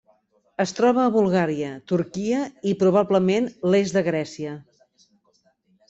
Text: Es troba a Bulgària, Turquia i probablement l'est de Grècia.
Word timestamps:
Es 0.63 0.71
troba 0.77 1.03
a 1.03 1.11
Bulgària, 1.17 1.69
Turquia 1.93 2.41
i 2.73 2.75
probablement 2.83 3.53
l'est 3.71 3.99
de 3.99 4.07
Grècia. 4.13 4.59